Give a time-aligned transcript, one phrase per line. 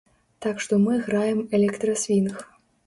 [0.45, 2.35] Так што мы граем электрасвінг.